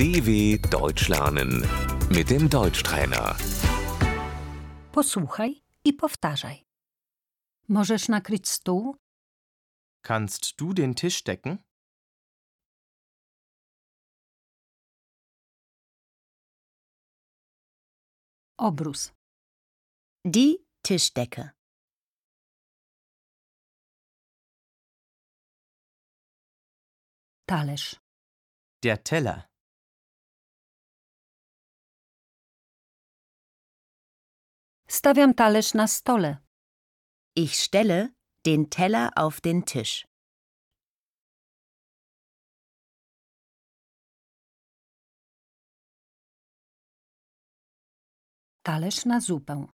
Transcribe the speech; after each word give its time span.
DW 0.00 0.58
Deutsch 0.70 1.08
lernen 1.08 1.52
mit 2.08 2.30
dem 2.30 2.48
Deutschtrainer. 2.48 3.36
Posłuchaj 4.92 5.62
i 5.84 5.92
powtarzaj. 5.92 6.64
Możesz 7.68 8.08
nakryć 8.08 8.48
stół? 8.48 8.96
Kannst 10.02 10.56
du 10.58 10.72
den 10.72 10.94
Tisch 10.94 11.22
decken? 11.22 11.58
Obrus. 18.56 19.12
Die 20.24 20.56
Tischdecke. 20.82 21.50
Talerz. 27.46 28.00
Der 28.82 29.02
Teller. 29.02 29.49
Stawiam 34.96 35.32
talerz 35.36 35.74
na 35.74 35.86
stole. 35.86 36.42
Ich 37.34 37.54
stelle 37.62 38.12
den 38.44 38.70
Teller 38.70 39.12
auf 39.14 39.40
den 39.40 39.64
Tisch. 39.64 40.04
Talerz 48.64 49.04
na 49.06 49.20
zupę. 49.20 49.68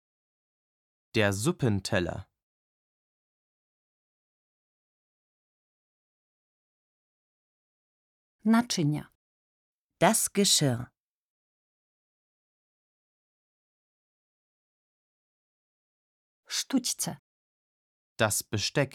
Der 1.15 1.33
Suppenteller. 1.33 2.27
Naczynia. 8.43 9.13
Das 10.01 10.33
Geschirr. 10.33 10.94
Sztućce. 16.65 17.17
Das 18.19 18.43
Besteck. 18.43 18.93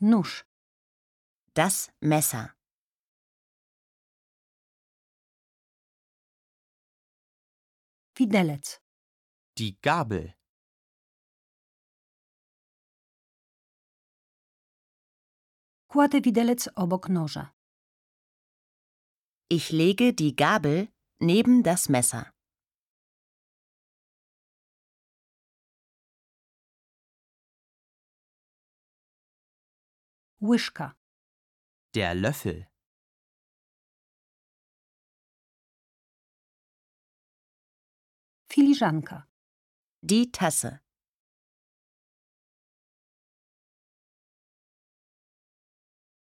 Nóż. 0.00 0.44
Das 1.54 1.90
Messer. 2.02 2.46
Widelec. 8.18 8.80
Die 9.56 9.72
Gabel. 9.82 10.32
Kładę 15.88 16.20
widelec 16.20 16.68
obok 16.74 17.08
noża. 17.08 17.52
Ich 19.50 19.70
lege 19.72 20.12
die 20.12 20.32
Gabel 20.34 20.95
neben 21.20 21.62
das 21.62 21.88
Messer. 21.88 22.32
Łyżka. 30.40 30.94
Der 31.94 32.14
Löffel. 32.14 32.66
Filiżanka. 38.48 39.26
Die 40.02 40.30
Tasse. 40.30 40.78